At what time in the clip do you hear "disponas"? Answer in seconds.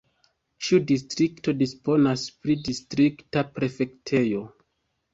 1.59-2.25